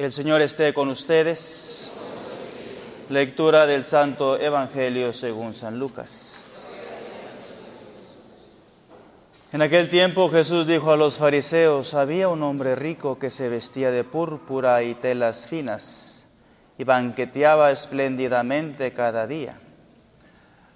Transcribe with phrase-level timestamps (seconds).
[0.00, 1.90] El Señor esté con ustedes.
[3.10, 6.34] Lectura del Santo Evangelio según San Lucas.
[9.52, 13.90] En aquel tiempo Jesús dijo a los fariseos, había un hombre rico que se vestía
[13.90, 16.26] de púrpura y telas finas
[16.78, 19.60] y banqueteaba espléndidamente cada día.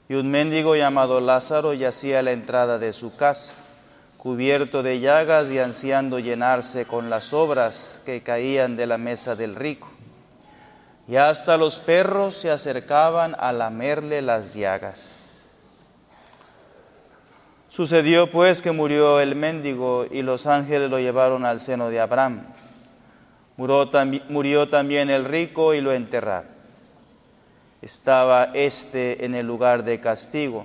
[0.06, 3.54] Y un mendigo llamado Lázaro yacía a la entrada de su casa,
[4.24, 9.54] cubierto de llagas y ansiando llenarse con las obras que caían de la mesa del
[9.54, 9.90] rico.
[11.06, 15.20] Y hasta los perros se acercaban a lamerle las llagas.
[17.68, 22.46] Sucedió pues que murió el mendigo y los ángeles lo llevaron al seno de Abraham.
[23.58, 26.48] Murió, también el rico y lo enterraron.
[27.82, 30.64] Estaba éste en el lugar de castigo,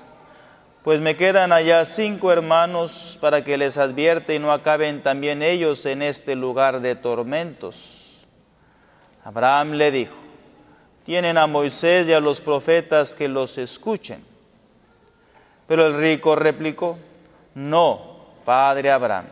[0.83, 5.85] pues me quedan allá cinco hermanos para que les advierte y no acaben también ellos
[5.85, 8.25] en este lugar de tormentos.
[9.23, 10.15] Abraham le dijo,
[11.05, 14.23] tienen a Moisés y a los profetas que los escuchen.
[15.67, 16.97] Pero el rico replicó,
[17.53, 19.25] no, padre Abraham,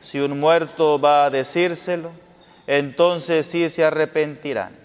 [0.00, 2.10] si un muerto va a decírselo,
[2.66, 4.76] entonces sí se arrepentirán.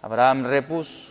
[0.00, 1.09] Abraham repuso,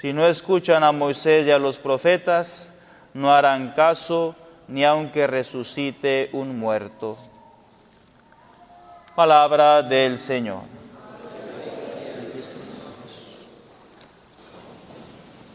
[0.00, 2.70] si no escuchan a Moisés y a los profetas,
[3.14, 4.36] no harán caso
[4.68, 7.18] ni aunque resucite un muerto.
[9.16, 10.62] Palabra del Señor.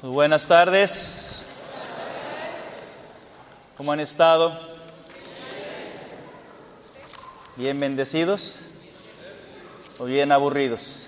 [0.01, 1.47] Muy buenas tardes.
[3.77, 4.59] ¿Cómo han estado?
[7.55, 8.59] ¿Bien bendecidos?
[9.99, 11.07] ¿O bien aburridos?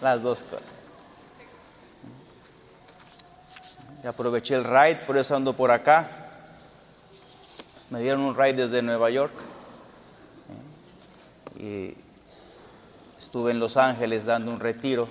[0.00, 0.75] Las dos cosas.
[4.06, 6.08] Aproveché el ride, por eso ando por acá.
[7.90, 9.32] Me dieron un ride desde Nueva York.
[11.58, 11.94] Y
[13.18, 15.08] estuve en Los Ángeles dando un retiro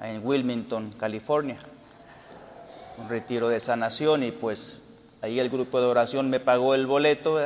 [0.00, 1.58] en Wilmington, California.
[2.98, 4.82] Un retiro de sanación y pues
[5.22, 7.38] ahí el grupo de oración me pagó el boleto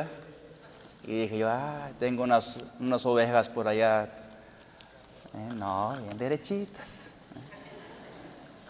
[1.05, 6.87] y dije yo, ah, tengo unas, unas ovejas por allá, eh, no, bien derechitas,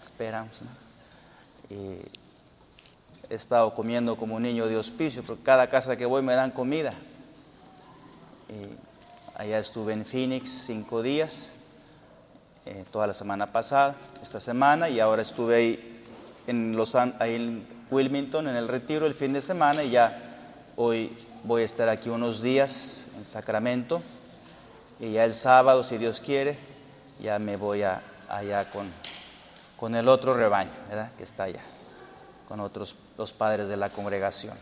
[0.04, 0.62] esperamos,
[1.70, 6.50] he estado comiendo como un niño de hospicio, porque cada casa que voy me dan
[6.50, 6.94] comida.
[9.36, 11.50] Allá estuve en Phoenix cinco días,
[12.66, 16.02] eh, toda la semana pasada, esta semana, y ahora estuve ahí
[16.46, 20.36] en, Los, ahí en Wilmington, en el retiro, el fin de semana, y ya
[20.76, 24.02] hoy voy a estar aquí unos días en Sacramento,
[25.00, 26.56] y ya el sábado, si Dios quiere,
[27.20, 28.86] ya me voy a, allá con,
[29.76, 31.10] con el otro rebaño, ¿verdad?
[31.16, 31.62] Que está allá,
[32.48, 34.56] con otros los padres de la congregación.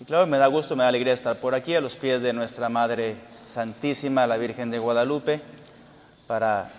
[0.00, 2.32] Y claro, me da gusto, me da alegría estar por aquí, a los pies de
[2.32, 3.16] nuestra Madre
[3.46, 5.40] Santísima, la Virgen de Guadalupe,
[6.26, 6.70] para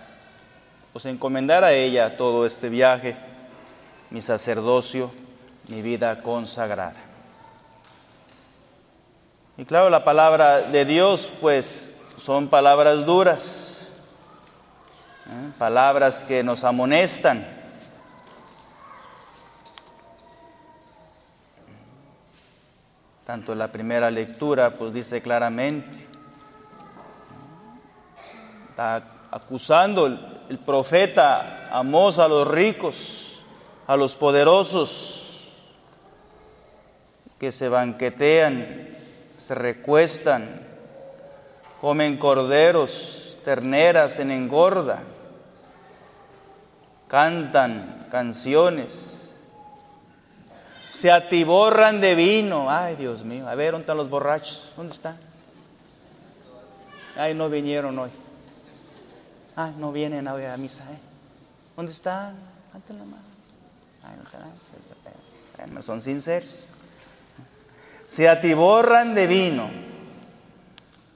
[0.92, 3.16] pues encomendar a ella todo este viaje,
[4.10, 5.10] mi sacerdocio,
[5.68, 6.96] mi vida consagrada.
[9.56, 13.67] Y claro, la palabra de Dios, pues son palabras duras,
[15.28, 15.50] ¿eh?
[15.58, 17.46] palabras que nos amonestan.
[23.26, 26.06] Tanto la primera lectura, pues dice claramente,
[28.70, 29.02] Está
[29.32, 33.42] acusando el, el profeta Amós a los ricos,
[33.86, 35.18] a los poderosos,
[37.38, 38.88] que se banquetean,
[39.38, 40.60] se recuestan,
[41.80, 45.02] comen corderos, terneras en engorda,
[47.08, 49.18] cantan canciones,
[50.92, 52.70] se atiborran de vino.
[52.70, 54.72] Ay, Dios mío, a ver, ¿dónde están los borrachos?
[54.76, 55.16] ¿Dónde están?
[57.16, 58.10] Ay, no vinieron hoy.
[59.56, 60.84] Ay, no vienen hoy a misa.
[60.84, 60.98] ¿eh?
[61.76, 62.36] ¿Dónde están?
[62.68, 63.22] Levanten la mano.
[64.04, 66.68] Ay, no, no son sinceros.
[68.08, 69.70] Se atiborran de vino.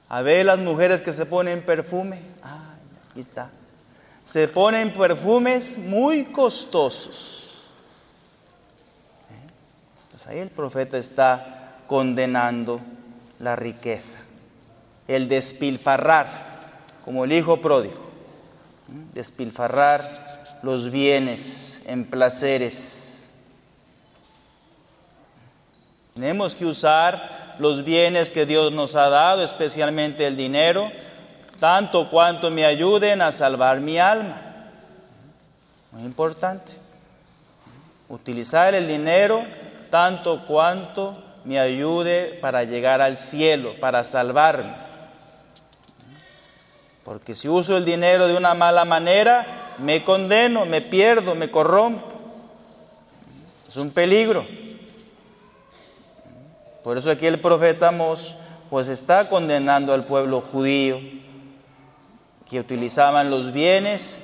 [0.09, 2.19] A ver las mujeres que se ponen perfume.
[2.41, 3.49] Ay, aquí está.
[4.31, 7.51] Se ponen perfumes muy costosos.
[10.05, 12.79] Entonces ahí el profeta está condenando
[13.39, 14.17] la riqueza,
[15.07, 16.53] el despilfarrar,
[17.03, 17.99] como el hijo pródigo,
[19.13, 23.21] despilfarrar los bienes en placeres.
[26.13, 30.91] Tenemos que usar los bienes que Dios nos ha dado, especialmente el dinero,
[31.63, 34.35] tanto cuanto me ayuden a salvar mi alma.
[35.93, 36.73] Muy importante.
[38.09, 39.45] Utilizar el dinero
[39.89, 44.73] tanto cuanto me ayude para llegar al cielo, para salvarme.
[47.05, 52.11] Porque si uso el dinero de una mala manera, me condeno, me pierdo, me corrompo.
[53.69, 54.45] Es un peligro.
[56.83, 58.35] Por eso aquí el profeta Mos
[58.69, 61.22] pues está condenando al pueblo judío
[62.49, 64.19] que utilizaban los bienes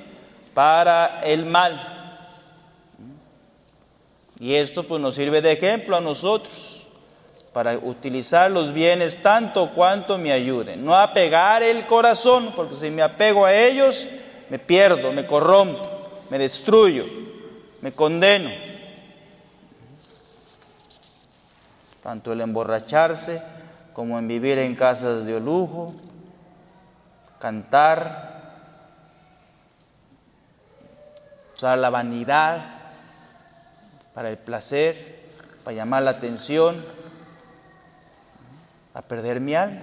[0.54, 2.18] para el mal.
[4.38, 6.86] Y esto pues nos sirve de ejemplo a nosotros
[7.52, 10.84] para utilizar los bienes tanto cuanto me ayuden.
[10.84, 14.06] No apegar el corazón, porque si me apego a ellos,
[14.48, 15.86] me pierdo, me corrompo,
[16.30, 17.04] me destruyo,
[17.80, 18.50] me condeno.
[22.02, 23.42] Tanto el emborracharse
[23.92, 25.92] como en vivir en casas de lujo,
[27.40, 28.38] cantar,
[31.56, 32.60] usar la vanidad
[34.14, 35.20] para el placer,
[35.64, 36.84] para llamar la atención,
[38.92, 39.80] a perder mi alma.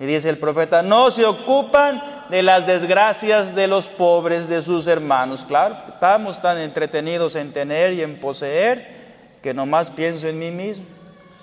[0.00, 4.86] Y dice el profeta, no se ocupan de las desgracias de los pobres, de sus
[4.86, 5.44] hermanos.
[5.46, 9.04] Claro, estamos tan entretenidos en tener y en poseer
[9.42, 10.93] que nomás pienso en mí mismo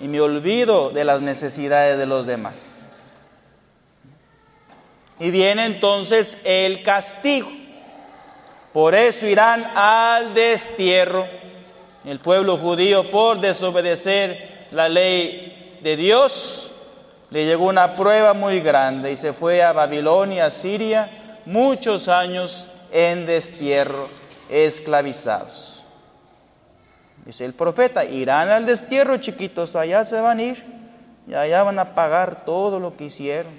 [0.02, 2.60] y me olvido de las necesidades de los demás.
[5.20, 7.48] Y viene entonces el castigo.
[8.72, 11.24] Por eso irán al destierro.
[12.04, 16.72] El pueblo judío, por desobedecer la ley de Dios,
[17.30, 23.24] le llegó una prueba muy grande y se fue a Babilonia, Siria, muchos años en
[23.24, 24.08] destierro,
[24.50, 25.71] esclavizados.
[27.24, 30.64] Dice el profeta, irán al destierro, chiquitos, allá se van a ir
[31.26, 33.52] y allá van a pagar todo lo que hicieron.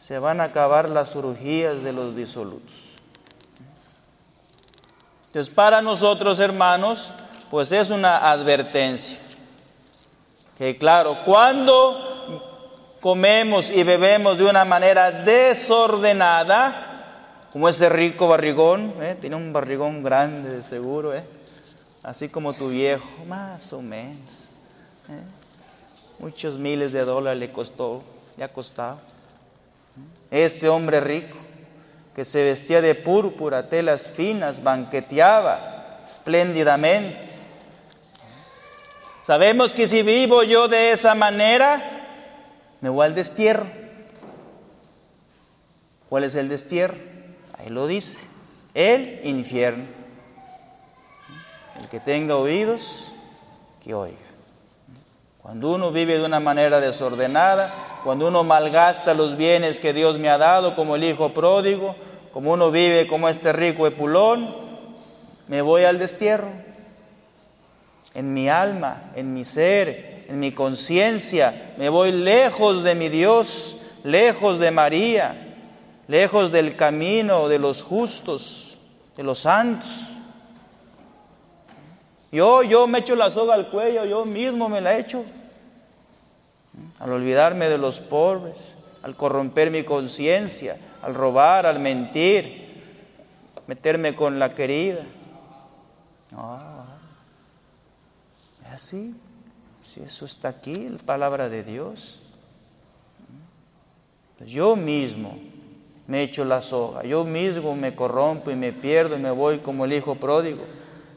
[0.00, 2.74] Se van a acabar las urgías de los disolutos.
[5.26, 7.12] Entonces, para nosotros, hermanos,
[7.50, 9.18] pues es una advertencia.
[10.56, 16.88] Que claro, cuando comemos y bebemos de una manera desordenada,
[17.52, 19.16] como ese rico barrigón, ¿eh?
[19.20, 21.22] tiene un barrigón grande de seguro, ¿eh?
[22.08, 24.48] Así como tu viejo, más o menos.
[25.10, 25.20] ¿eh?
[26.18, 28.02] Muchos miles de dólares le costó,
[28.38, 28.96] le ha.
[30.30, 31.36] Este hombre rico,
[32.16, 37.28] que se vestía de púrpura, telas finas, banqueteaba espléndidamente.
[39.26, 42.06] Sabemos que si vivo yo de esa manera,
[42.80, 43.66] me voy al destierro.
[46.08, 46.96] ¿Cuál es el destierro?
[47.58, 48.18] Ahí lo dice,
[48.72, 49.98] el infierno.
[51.80, 53.10] El que tenga oídos,
[53.82, 54.16] que oiga.
[55.40, 60.28] Cuando uno vive de una manera desordenada, cuando uno malgasta los bienes que Dios me
[60.28, 61.96] ha dado, como el hijo pródigo,
[62.32, 64.54] como uno vive como este rico epulón,
[65.46, 66.48] me voy al destierro.
[68.14, 73.78] En mi alma, en mi ser, en mi conciencia, me voy lejos de mi Dios,
[74.04, 75.56] lejos de María,
[76.08, 78.76] lejos del camino de los justos,
[79.16, 79.88] de los santos.
[82.30, 85.24] Yo, yo me echo la soga al cuello, yo mismo me la echo.
[86.98, 92.82] Al olvidarme de los pobres, al corromper mi conciencia, al robar, al mentir,
[93.66, 95.04] meterme con la querida.
[96.32, 96.58] No,
[98.66, 99.14] es así.
[99.94, 102.20] Si eso está aquí, la palabra de Dios.
[104.46, 105.38] yo mismo
[106.06, 109.84] me echo la soga, yo mismo me corrompo y me pierdo y me voy como
[109.84, 110.64] el hijo pródigo,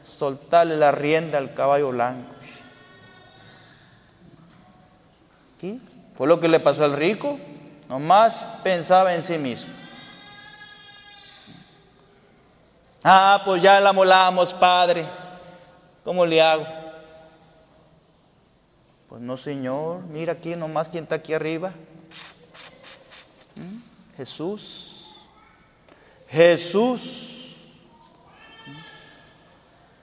[0.04, 2.34] soltarle la rienda al caballo blanco.
[5.60, 5.78] ¿Qué?
[6.16, 7.38] Fue lo que le pasó al rico,
[7.88, 9.72] nomás pensaba en sí mismo.
[13.02, 15.04] Ah, pues ya la molamos, padre.
[16.04, 16.66] ¿Cómo le hago?
[19.08, 21.72] Pues no, Señor, mira aquí nomás quién está aquí arriba.
[23.56, 23.78] ¿Mm?
[24.16, 25.04] Jesús.
[26.28, 27.31] Jesús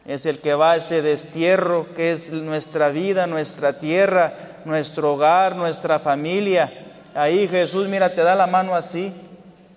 [0.10, 5.56] es el que va a ese destierro que es nuestra vida, nuestra tierra, nuestro hogar,
[5.56, 6.96] nuestra familia.
[7.14, 9.14] Ahí Jesús, mira, te da la mano así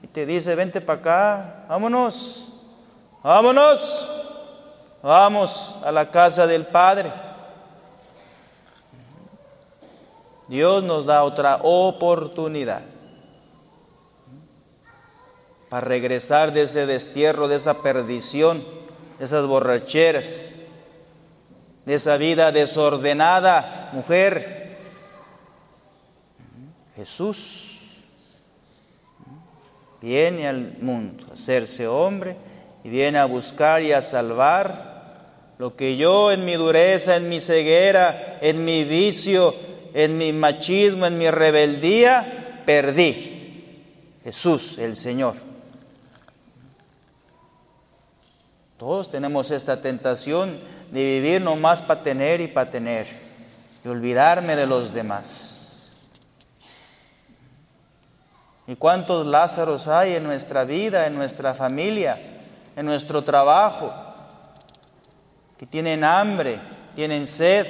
[0.03, 2.51] y te dice, vente para acá, vámonos.
[3.23, 4.09] Vámonos,
[5.03, 7.12] vamos a la casa del Padre.
[10.49, 12.81] Dios nos da otra oportunidad
[15.69, 18.82] para regresar de ese destierro, de esa perdición,
[19.21, 20.49] esas borracheras,
[21.85, 24.76] de esa vida desordenada, mujer.
[26.97, 27.78] Jesús
[30.00, 32.37] viene al mundo a hacerse hombre
[32.85, 34.92] y viene a buscar y a salvar
[35.59, 39.54] lo que yo en mi dureza, en mi ceguera, en mi vicio,
[39.95, 43.28] en mi machismo, en mi rebeldía, perdí.
[44.25, 45.51] Jesús, el Señor.
[48.79, 50.61] Todos tenemos esta tentación
[50.91, 53.07] de vivir nomás para tener y para tener
[53.85, 55.49] y olvidarme de los demás.
[58.67, 62.33] ¿Y cuántos Lázaros hay en nuestra vida, en nuestra familia?
[62.76, 63.93] en nuestro trabajo,
[65.59, 66.59] que tienen hambre,
[66.95, 67.67] tienen sed.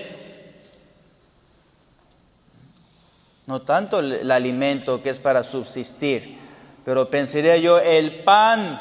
[3.46, 6.38] No tanto el, alimento que es para subsistir,
[6.84, 8.80] pero pensaría yo el pan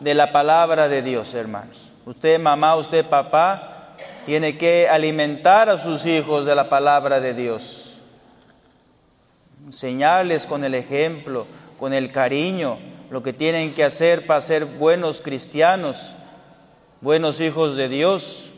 [0.00, 1.90] de la palabra de Dios, hermanos.
[2.06, 3.94] Usted mamá, usted papá,
[4.26, 8.00] tiene que alimentar a sus hijos de la palabra de Dios.
[9.66, 11.46] Enseñarles con el ejemplo,
[11.78, 12.78] con el cariño,
[13.10, 16.14] lo que tienen que hacer para ser buenos cristianos,
[17.00, 18.50] buenos hijos de Dios.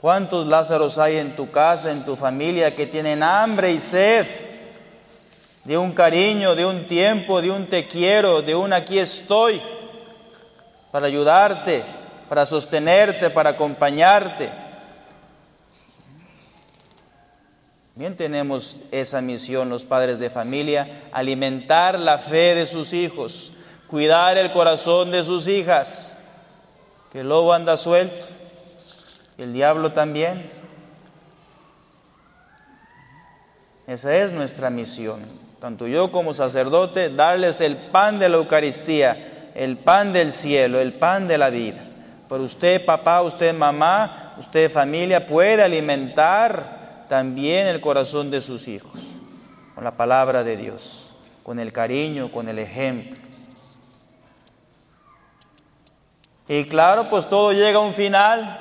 [0.00, 4.43] ¿Cuántos Lázaros hay en tu casa, en tu familia, que tienen hambre y sed
[5.64, 9.62] de un cariño, de un tiempo, de un te quiero, de un aquí estoy,
[10.90, 11.84] para ayudarte,
[12.28, 14.50] para sostenerte, para acompañarte?
[17.96, 23.52] Bien tenemos esa misión los padres de familia, alimentar la fe de sus hijos,
[23.86, 26.14] cuidar el corazón de sus hijas,
[27.12, 28.26] que el lobo anda suelto,
[29.38, 30.50] el diablo también.
[33.86, 35.20] Esa es nuestra misión,
[35.64, 40.92] tanto yo como sacerdote, darles el pan de la Eucaristía, el pan del cielo, el
[40.92, 41.82] pan de la vida.
[42.28, 49.00] Pero usted, papá, usted, mamá, usted, familia, puede alimentar también el corazón de sus hijos,
[49.74, 51.10] con la palabra de Dios,
[51.42, 53.16] con el cariño, con el ejemplo.
[56.46, 58.60] Y claro, pues todo llega a un final,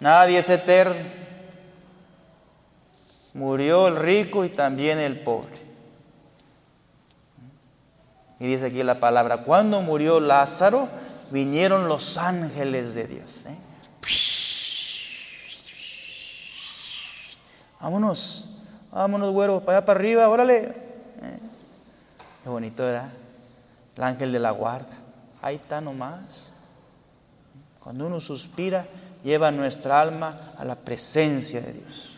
[0.00, 1.00] nadie es eterno.
[3.32, 5.69] Murió el rico y también el pobre.
[8.40, 10.88] Y dice aquí la palabra, cuando murió Lázaro,
[11.30, 13.44] vinieron los ángeles de Dios.
[13.44, 13.54] ¿eh?
[17.78, 18.48] Vámonos,
[18.90, 20.58] vámonos, güero, para allá para arriba, órale.
[20.58, 21.38] Eh,
[22.42, 23.10] qué bonito, ¿verdad?
[23.94, 24.96] El ángel de la guarda.
[25.42, 26.50] Ahí está nomás.
[27.78, 28.86] Cuando uno suspira,
[29.22, 32.16] lleva nuestra alma a la presencia de Dios.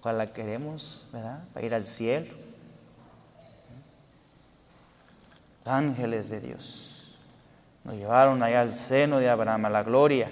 [0.00, 1.42] Cuando la queremos, ¿verdad?
[1.52, 2.45] Para ir al cielo.
[5.68, 6.82] Ángeles de Dios.
[7.84, 10.30] Nos llevaron allá al seno de Abraham, a la gloria.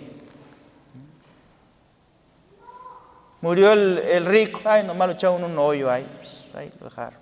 [3.41, 7.19] Murió el, rico, ay, nomás lo echaron un hoyo ahí, pues, ahí lo dejaron,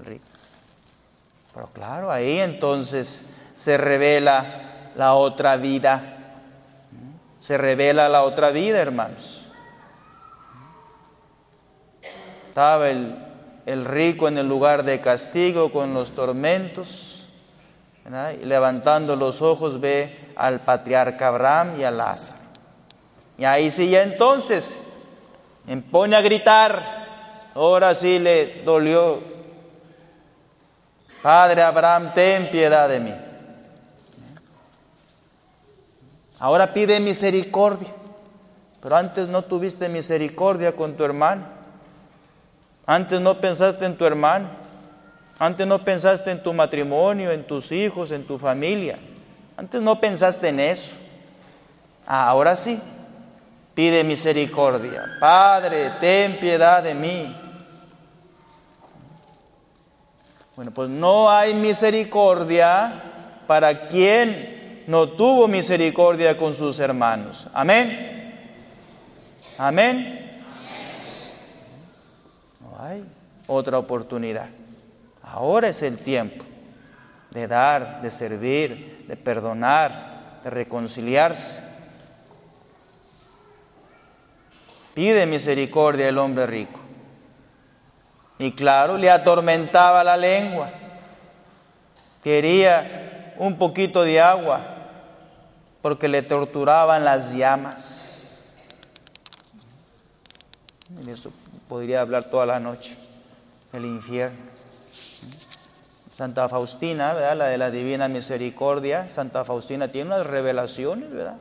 [0.00, 0.24] el rico.
[1.54, 3.24] Pero claro, ahí entonces
[3.54, 6.18] se revela la otra vida,
[7.40, 9.46] se revela la otra vida, hermanos.
[12.48, 13.25] Estaba el,
[13.66, 17.26] el rico en el lugar de castigo con los tormentos,
[18.40, 22.38] y levantando los ojos ve al patriarca Abraham y a Lázaro.
[23.36, 24.78] Y ahí sí ya entonces
[25.66, 29.20] me pone a gritar, ahora sí le dolió.
[31.20, 33.14] Padre Abraham, ten piedad de mí.
[36.38, 37.88] Ahora pide misericordia,
[38.80, 41.55] pero antes no tuviste misericordia con tu hermano.
[42.86, 44.48] Antes no pensaste en tu hermano.
[45.38, 48.98] Antes no pensaste en tu matrimonio, en tus hijos, en tu familia.
[49.56, 50.88] Antes no pensaste en eso.
[52.06, 52.78] Ah, ahora sí.
[53.74, 55.04] Pide misericordia.
[55.20, 57.36] Padre, ten piedad de mí.
[60.54, 63.02] Bueno, pues no hay misericordia
[63.46, 67.46] para quien no tuvo misericordia con sus hermanos.
[67.52, 68.32] Amén.
[69.58, 70.25] Amén.
[72.78, 73.04] Hay
[73.46, 74.48] otra oportunidad.
[75.22, 76.44] Ahora es el tiempo
[77.30, 81.60] de dar, de servir, de perdonar, de reconciliarse.
[84.94, 86.80] Pide misericordia el hombre rico.
[88.38, 90.70] Y claro, le atormentaba la lengua.
[92.22, 94.60] Quería un poquito de agua
[95.80, 98.42] porque le torturaban las llamas.
[101.68, 102.96] Podría hablar toda la noche,
[103.72, 104.56] el infierno.
[106.12, 107.36] Santa Faustina, ¿verdad?
[107.36, 111.36] la de la Divina Misericordia, Santa Faustina tiene unas revelaciones, ¿verdad?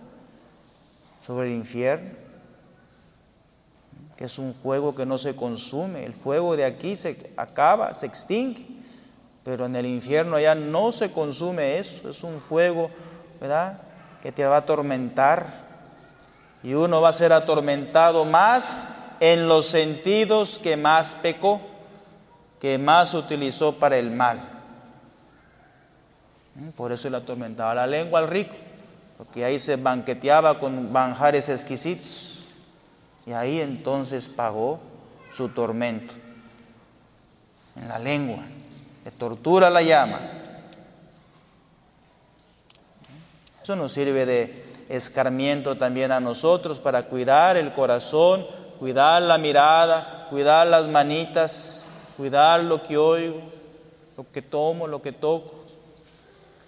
[1.25, 2.11] Sobre el infierno,
[4.17, 6.05] que es un fuego que no se consume.
[6.05, 8.67] El fuego de aquí se acaba, se extingue,
[9.45, 12.09] pero en el infierno allá no se consume eso.
[12.09, 12.89] Es un fuego,
[13.39, 13.79] ¿verdad?
[14.21, 15.65] Que te va a atormentar
[16.63, 21.61] y uno va a ser atormentado más en los sentidos que más pecó,
[22.59, 24.39] que más utilizó para el mal.
[26.55, 28.55] Mm, por eso le atormentaba la lengua al rico,
[29.17, 32.45] porque ahí se banqueteaba con manjares exquisitos.
[33.25, 34.79] Y ahí entonces pagó
[35.33, 36.13] su tormento.
[37.75, 38.43] En la lengua,
[39.03, 40.21] le tortura la llama.
[43.61, 48.45] Eso nos sirve de escarmiento también a nosotros para cuidar el corazón,
[48.79, 51.85] cuidar la mirada, cuidar las manitas,
[52.17, 53.41] cuidar lo que oigo,
[54.17, 55.65] lo que tomo, lo que toco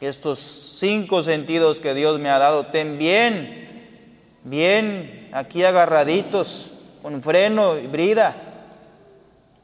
[0.02, 0.40] estos
[0.80, 4.00] cinco sentidos que Dios me ha dado, ten bien,
[4.44, 8.36] bien aquí agarraditos, con freno y brida.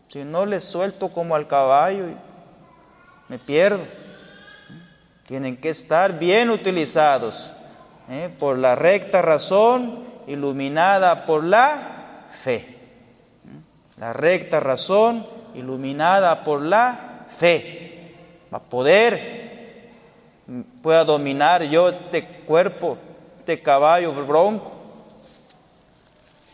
[0.08, 2.06] Si no les suelto como al caballo,
[3.28, 3.84] me pierdo.
[5.28, 7.52] Tienen que estar bien utilizados
[8.10, 8.30] ¿eh?
[8.40, 11.93] por la recta razón, iluminada por la
[12.44, 12.78] fe.
[13.98, 18.16] La recta razón, iluminada por la fe.
[18.52, 19.44] Va a poder
[20.82, 22.98] pueda dominar yo este cuerpo,
[23.40, 24.72] este caballo bronco.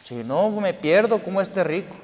[0.03, 1.95] Si no, me pierdo como este rico.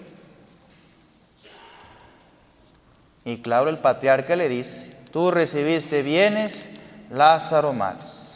[3.24, 6.70] Y claro, el patriarca le dice, tú recibiste bienes,
[7.10, 8.34] Lázaro males.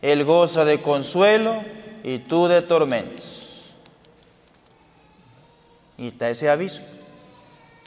[0.00, 1.62] Él goza de consuelo
[2.04, 3.39] y tú de tormentos.
[6.00, 6.86] Y está ese abismo,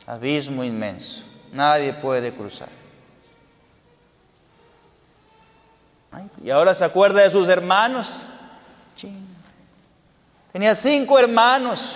[0.06, 1.24] abismo inmenso.
[1.52, 2.70] Nadie puede cruzar.
[6.44, 8.28] y ahora se acuerda de sus hermanos.
[10.52, 11.96] Tenía cinco hermanos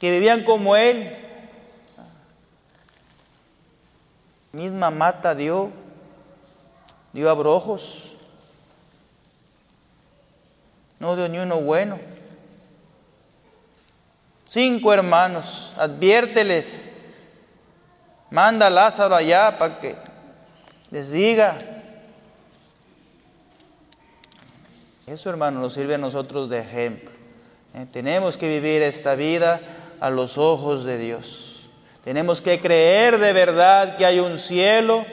[0.00, 1.16] que vivían como él.
[4.50, 5.70] Misma mata dio,
[7.12, 8.10] dio abrojos.
[10.98, 12.14] No dio ni uno bueno.
[14.54, 16.88] Cinco hermanos, adviérteles.
[18.30, 19.96] Manda a Lázaro allá para que
[20.92, 21.58] les diga.
[25.08, 27.10] Eso, hermano, nos sirve a nosotros de ejemplo.
[27.74, 27.86] ¿eh?
[27.92, 29.60] Tenemos que vivir esta vida
[29.98, 31.68] a los ojos de Dios.
[32.04, 35.04] Tenemos que creer de verdad que hay un cielo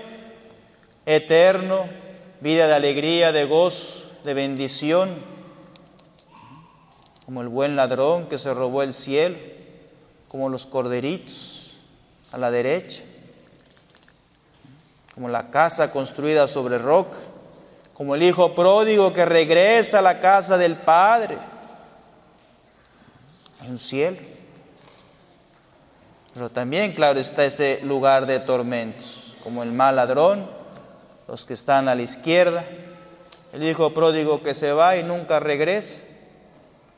[1.08, 1.88] eterno,
[2.42, 5.31] vida de alegría, de gozo, de bendición,
[7.32, 9.38] como el buen ladrón que se robó el cielo,
[10.28, 11.72] como los corderitos
[12.34, 13.04] a la derecha
[15.16, 17.16] como la casa construida sobre roca,
[17.94, 21.38] como el hijo pródigo que regresa a la casa del Padre.
[23.62, 24.18] Hay un cielo.
[26.34, 30.50] Pero también, claro, está ese lugar de tormentos, como el mal ladrón,
[31.30, 32.66] los que están a la izquierda,
[33.54, 36.02] el hijo pródigo que se va y nunca regresa,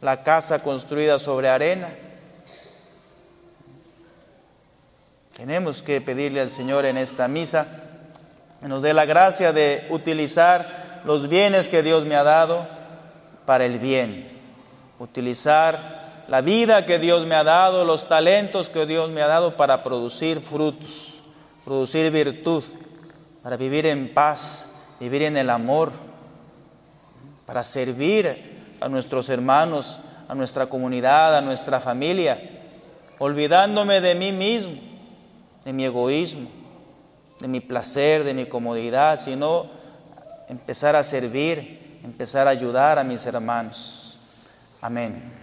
[0.03, 1.89] la casa construida sobre arena.
[5.35, 7.83] Tenemos que pedirle al Señor en esta misa
[8.67, 12.65] nos dé la gracia de utilizar los bienes que Dios me ha dado
[13.45, 14.39] para el bien,
[14.99, 19.57] utilizar la vida que Dios me ha dado, los talentos que Dios me ha dado
[19.57, 21.21] para producir frutos,
[21.65, 22.63] producir virtud,
[23.41, 24.65] para vivir en paz,
[24.99, 25.91] vivir en el amor,
[27.45, 28.52] para servir
[28.83, 32.37] a nuestros hermanos, a nuestra comunidad, a nuestra familia,
[33.17, 34.73] olvidándome de mí mismo,
[35.63, 36.49] de mi egoísmo,
[37.39, 39.67] de mi placer, de mi comodidad, sino
[40.49, 44.19] empezar a servir, empezar a ayudar a mis hermanos.
[44.81, 45.42] Amén.